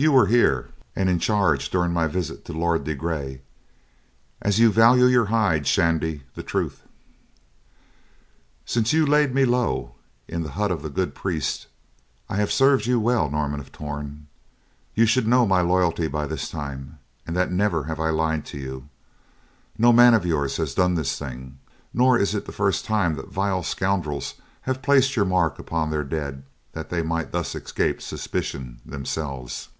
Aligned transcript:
You 0.00 0.12
were 0.12 0.26
here 0.26 0.70
and 0.94 1.08
in 1.10 1.18
charge 1.18 1.70
during 1.70 1.92
my 1.92 2.06
visit 2.06 2.44
to 2.44 2.52
my 2.52 2.58
Lord 2.60 2.84
de 2.84 2.94
Grey. 2.94 3.42
As 4.40 4.60
you 4.60 4.70
value 4.70 5.06
your 5.06 5.24
hide, 5.24 5.66
Shandy, 5.66 6.22
the 6.36 6.44
truth!" 6.44 6.84
"Since 8.64 8.92
you 8.92 9.04
laid 9.04 9.34
me 9.34 9.44
low 9.44 9.96
in 10.28 10.44
the 10.44 10.52
hut 10.52 10.70
of 10.70 10.82
the 10.82 10.88
good 10.88 11.16
priest, 11.16 11.66
I 12.28 12.36
have 12.36 12.52
served 12.52 12.86
you 12.86 13.00
well, 13.00 13.28
Norman 13.28 13.58
of 13.58 13.72
Torn. 13.72 14.28
You 14.94 15.04
should 15.04 15.26
know 15.26 15.44
my 15.44 15.62
loyalty 15.62 16.06
by 16.06 16.26
this 16.28 16.48
time 16.48 17.00
and 17.26 17.34
that 17.34 17.50
never 17.50 17.82
have 17.86 17.98
I 17.98 18.10
lied 18.10 18.46
to 18.46 18.58
you. 18.58 18.88
No 19.76 19.92
man 19.92 20.14
of 20.14 20.24
yours 20.24 20.58
has 20.58 20.74
done 20.74 20.94
this 20.94 21.18
thing, 21.18 21.58
nor 21.92 22.16
is 22.16 22.36
it 22.36 22.44
the 22.44 22.52
first 22.52 22.84
time 22.84 23.16
that 23.16 23.32
vile 23.32 23.64
scoundrels 23.64 24.34
have 24.60 24.80
placed 24.80 25.16
your 25.16 25.24
mark 25.24 25.58
upon 25.58 25.90
their 25.90 26.04
dead 26.04 26.44
that 26.70 26.88
they 26.88 27.02
might 27.02 27.32
thus 27.32 27.56
escape 27.56 28.00
suspicion, 28.00 28.78
themselves." 28.86 29.70